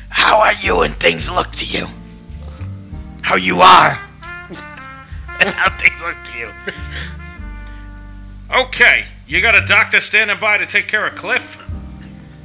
[0.10, 1.88] how are you and things look to you?
[3.24, 4.00] How you are?
[5.40, 6.52] and how things look to you.
[8.54, 11.58] Okay, you got a doctor standing by to take care of Cliff?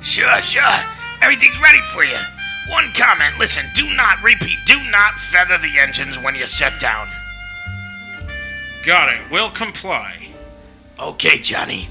[0.01, 0.63] Sure, sure.
[1.23, 2.19] Everything's ready for you.
[2.69, 3.39] One comment.
[3.39, 4.59] Listen, do not repeat.
[4.67, 7.09] Do not feather the engines when you set down.
[8.85, 9.21] Got it.
[9.31, 10.29] We'll comply.
[10.99, 11.89] Okay, Johnny.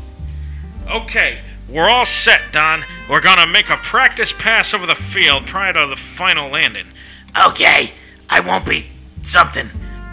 [0.89, 2.83] Okay, we're all set, Don.
[3.09, 6.87] We're gonna make a practice pass over the field prior to the final landing.
[7.47, 7.91] Okay,
[8.29, 8.87] I won't be
[9.23, 9.69] something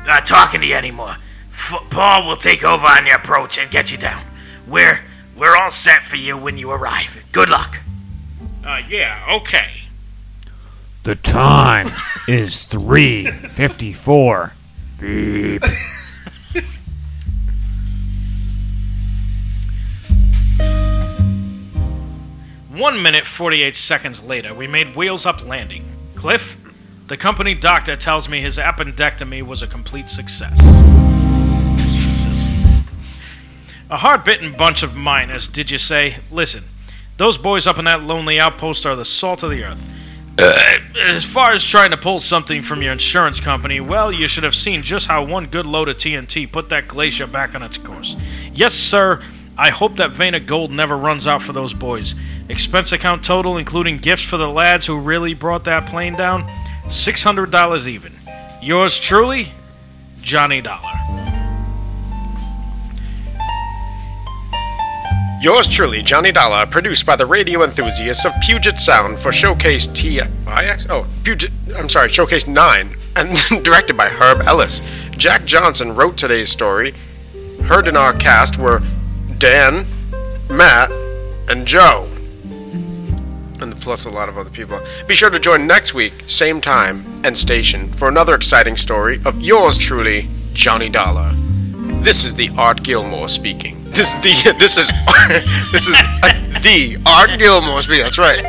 [0.08, 1.16] uh, talking to you anymore.
[1.50, 4.24] F- Paul will take over on your approach and get you down.
[4.66, 5.00] We're
[5.36, 7.24] we're all set for you when you arrive.
[7.32, 7.78] Good luck.
[8.64, 9.82] Uh, yeah, okay.
[11.02, 11.88] The time
[12.26, 14.52] is 3:54.
[14.98, 15.62] Beep.
[22.70, 25.84] One minute, 48 seconds later, we made wheels up landing.
[26.14, 26.56] Cliff,
[27.06, 30.58] the company doctor tells me his appendectomy was a complete success.
[31.76, 32.82] Jesus.
[33.90, 36.16] A hard bitten bunch of miners, did you say?
[36.32, 36.64] Listen,
[37.16, 39.90] those boys up in that lonely outpost are the salt of the earth.
[40.36, 44.42] Uh, as far as trying to pull something from your insurance company, well, you should
[44.42, 47.78] have seen just how one good load of TNT put that glacier back on its
[47.78, 48.16] course.
[48.52, 49.22] Yes, sir,
[49.56, 52.16] I hope that vein of gold never runs out for those boys.
[52.48, 56.42] Expense account total, including gifts for the lads who really brought that plane down,
[56.86, 58.12] $600 even.
[58.60, 59.52] Yours truly,
[60.20, 60.93] Johnny Dollar.
[65.44, 70.86] Yours truly, Johnny Dollar, produced by the radio enthusiasts of Puget Sound for Showcase TIX.
[70.88, 71.50] Oh, Puget.
[71.76, 74.80] I'm sorry, Showcase 9, and directed by Herb Ellis.
[75.18, 76.94] Jack Johnson wrote today's story.
[77.64, 78.80] Heard in our cast were
[79.36, 79.84] Dan,
[80.48, 80.90] Matt,
[81.50, 82.08] and Joe.
[83.60, 84.80] And plus a lot of other people.
[85.06, 89.42] Be sure to join next week, same time and station, for another exciting story of
[89.42, 91.34] yours truly, Johnny Dollar.
[92.04, 93.82] This is the Art Gilmore speaking.
[93.84, 94.88] This is the this is
[95.72, 98.02] this is uh, the Art Gilmore speaking.
[98.02, 98.44] That's right.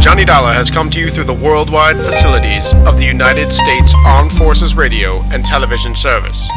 [0.00, 4.32] Johnny Dollar has come to you through the worldwide facilities of the United States Armed
[4.32, 6.48] Forces Radio and Television Service.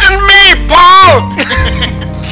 [0.00, 2.16] And me, Paul!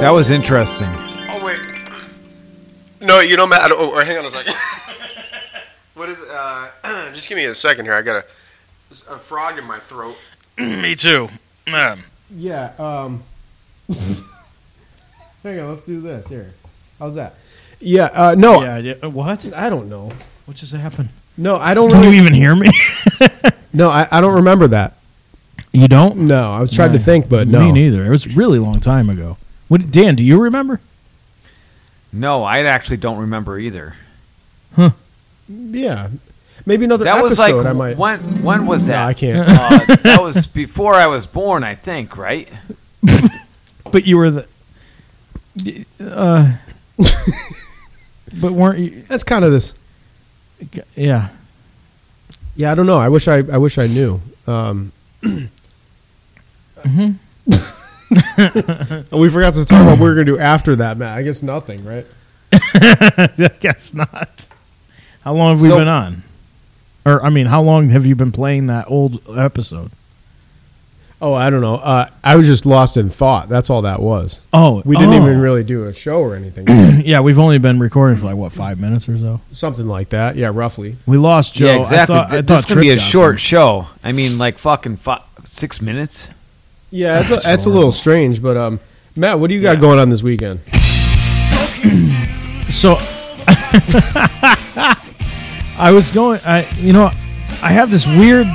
[0.00, 0.86] That was interesting.
[1.28, 1.58] Oh wait.
[3.00, 3.70] No, you know, Matt.
[3.72, 4.54] Oh, hang on a second.
[5.94, 6.18] what is?
[6.20, 6.70] Uh,
[7.14, 7.94] just give me a second here.
[7.94, 8.24] I got
[9.08, 10.16] a, a frog in my throat.
[10.58, 11.28] Me too.
[11.66, 12.04] Man.
[12.30, 12.72] Yeah.
[12.78, 13.22] Um.
[15.42, 15.70] hang on.
[15.70, 16.54] Let's do this here.
[17.00, 17.34] How's that?
[17.80, 18.04] Yeah.
[18.14, 18.62] Uh, no.
[18.62, 18.94] Yeah, yeah.
[19.02, 19.52] uh, What?
[19.54, 20.12] I don't know.
[20.46, 21.08] What just happened?
[21.36, 21.90] No, I don't.
[21.90, 22.70] Can you even hear me?
[23.72, 24.94] no, I, I don't remember that.
[25.72, 26.18] you don't?
[26.18, 27.60] No, I was trying to think, but no.
[27.60, 28.04] Me neither.
[28.06, 29.36] It was a really long time ago.
[29.68, 30.80] What, Dan, do you remember?
[32.12, 33.94] No, I actually don't remember either.
[34.74, 34.90] Huh?
[35.48, 36.08] Yeah,
[36.66, 37.58] maybe another That was episode.
[37.58, 37.96] like I might.
[37.98, 39.06] when when was No, that?
[39.06, 39.48] I can't.
[39.48, 42.48] Uh, that was before I was born, I think, right?
[43.90, 44.46] But you were the.
[45.98, 46.52] Uh,
[48.38, 49.02] but weren't you?
[49.08, 49.72] That's kind of this.
[50.94, 51.30] Yeah.
[52.54, 52.98] Yeah, I don't know.
[52.98, 53.36] I wish I.
[53.38, 54.20] I wish I knew.
[54.46, 54.92] Um,
[56.84, 57.12] Mm-hmm.
[59.12, 61.16] we forgot to talk about what we were going to do after that, Matt.
[61.18, 62.06] I guess nothing, right?
[62.52, 64.48] I guess not.
[65.22, 66.22] How long have we So- been on?
[67.06, 69.92] Or, I mean, how long have you been playing that old episode?
[71.22, 71.76] Oh, I don't know.
[71.76, 73.48] Uh, I was just lost in thought.
[73.48, 74.40] That's all that was.
[74.52, 75.22] Oh, We didn't oh.
[75.24, 76.66] even really do a show or anything.
[77.04, 79.40] Yeah, we've only been recording for like, what, five minutes or so?
[79.50, 80.36] Something like that.
[80.36, 80.96] Yeah, roughly.
[81.06, 81.66] We lost Joe.
[81.66, 82.14] yeah, exactly.
[82.16, 83.38] I thought, I Th- thought this could be a short some.
[83.38, 83.86] show.
[84.04, 86.28] I mean, like fucking fi- six minutes.
[86.90, 88.80] Yeah, it's a, That's that's a little strange, but um,
[89.16, 90.60] Matt, what do you got going on this weekend?
[92.70, 92.96] So
[95.78, 96.38] I was going.
[96.44, 97.06] I you know,
[97.62, 98.46] I have this weird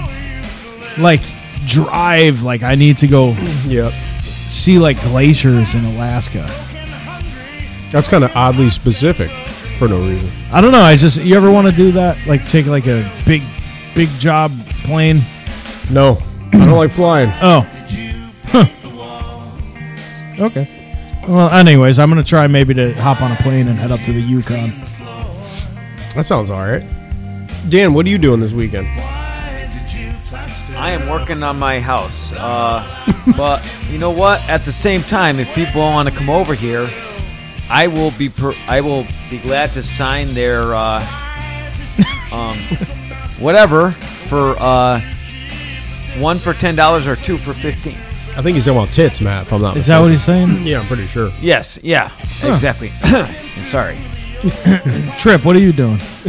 [1.00, 1.22] like
[1.66, 2.44] drive.
[2.44, 3.92] Like I need to go Yep.
[4.22, 6.46] see like glaciers in Alaska.
[7.92, 9.30] That's kind of oddly specific
[9.78, 10.30] for no reason.
[10.52, 10.82] I don't know.
[10.82, 12.18] I just you ever want to do that?
[12.28, 13.42] Like take like a big,
[13.96, 14.52] big job
[14.84, 15.22] plane.
[15.90, 16.18] No,
[16.54, 17.32] I don't like flying.
[17.42, 17.68] Oh.
[18.54, 18.66] Huh.
[20.40, 20.68] Okay.
[21.28, 24.14] Well, anyways, I'm gonna try maybe to hop on a plane and head up to
[24.14, 24.70] the Yukon.
[26.14, 26.84] That sounds all right.
[27.70, 28.88] Dan, what are you doing this weekend?
[30.76, 32.32] I am working on my house.
[32.34, 32.84] Uh,
[33.36, 34.40] but you know what?
[34.48, 36.88] At the same time, if people want to come over here,
[37.72, 41.00] I will be per- I will be glad to sign their uh,
[42.32, 42.58] um,
[43.40, 43.92] whatever
[44.30, 45.00] for uh,
[46.20, 47.98] one for ten dollars or two for fifteen.
[48.36, 49.44] I think he's talking about tits, Matt.
[49.44, 50.66] If I'm not Is that what he's saying?
[50.66, 51.30] Yeah, I'm pretty sure.
[51.40, 52.10] Yes, yeah,
[52.44, 52.90] exactly.
[53.64, 53.96] Sorry.
[55.20, 56.00] Trip, what are you doing?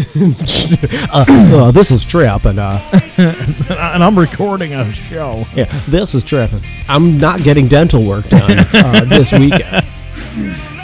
[1.10, 2.78] uh, this is Trip, and uh,
[3.16, 5.44] and I'm recording a show.
[5.56, 6.50] yeah, this is Trip.
[6.88, 9.84] I'm not getting dental work done uh, this weekend.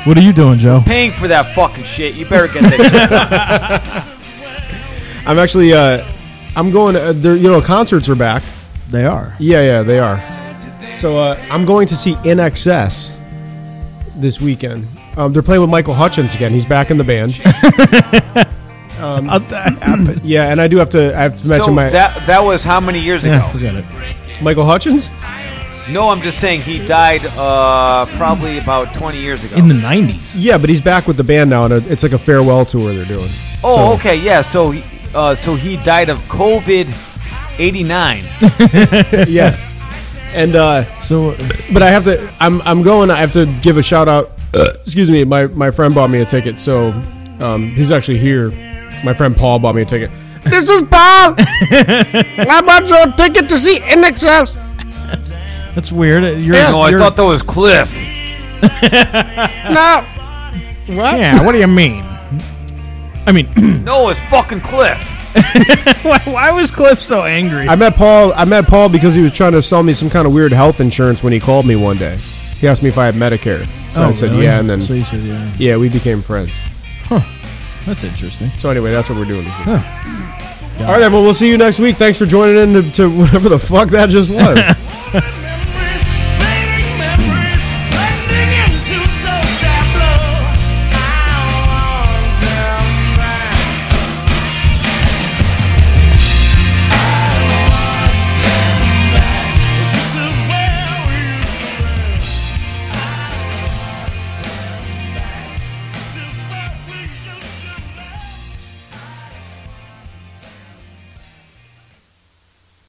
[0.07, 0.81] What are you doing, Joe?
[0.87, 2.15] Paying for that fucking shit.
[2.15, 3.83] You better get that
[5.13, 5.27] shit.
[5.27, 6.03] I'm actually, uh,
[6.57, 6.97] I'm going.
[6.97, 8.43] Uh, there, you know, concerts are back.
[8.89, 9.37] They are.
[9.39, 10.40] Yeah, yeah, they are.
[11.01, 13.13] So uh, I'm going to see INXS
[14.17, 14.87] this weekend.
[15.17, 16.53] Um, they're playing with Michael Hutchence again.
[16.53, 17.33] He's back in the band.
[19.01, 20.21] How'd that happen?
[20.25, 21.17] Yeah, and I do have to.
[21.17, 23.37] I have to mention so my that that was how many years ago?
[23.37, 24.43] yeah, forget it.
[24.43, 25.11] Michael Hutchence.
[25.89, 29.57] No, I'm just saying he died uh, probably about 20 years ago.
[29.57, 30.35] In the 90s.
[30.39, 33.07] Yeah, but he's back with the band now, and it's like a farewell tour they're
[33.07, 33.29] doing.
[33.65, 34.43] oh, So- okay, yeah.
[34.43, 34.85] So he,
[35.15, 36.87] uh, so he died of COVID
[37.59, 38.23] 89.
[39.29, 39.67] yes.
[40.33, 41.33] And uh, So,
[41.73, 42.33] but I have to.
[42.41, 43.11] I'm I'm going.
[43.11, 44.31] I have to give a shout out.
[44.55, 45.25] excuse me.
[45.25, 46.91] My my friend bought me a ticket, so
[47.41, 48.51] um, he's actually here.
[49.05, 50.11] My friend Paul bought me a ticket.
[50.45, 51.35] This is Paul.
[51.39, 54.55] How about your ticket to see INXS?
[55.75, 56.23] that's weird.
[56.43, 57.93] You're, No, I you're- thought that was Cliff.
[59.71, 60.05] No.
[60.97, 61.19] What?
[61.19, 62.05] Yeah, what do you mean?
[63.27, 63.49] I mean,
[63.85, 64.99] No, it's fucking Cliff.
[66.03, 67.69] why, why was Cliff so angry?
[67.69, 68.33] I met Paul.
[68.35, 70.81] I met Paul because he was trying to sell me some kind of weird health
[70.81, 72.17] insurance when he called me one day.
[72.59, 74.45] He asked me if I had Medicare, so oh, I said Oh, really?
[74.45, 75.53] yeah, and then So said yeah.
[75.57, 76.51] yeah, we became friends.
[77.05, 77.21] Huh.
[77.87, 78.49] That's interesting.
[78.51, 79.45] So anyway, that's what we're doing.
[79.45, 79.57] Week.
[79.67, 81.25] All right, everyone.
[81.25, 81.97] We'll see you next week.
[81.97, 84.59] Thanks for joining in to, to whatever the fuck that just was.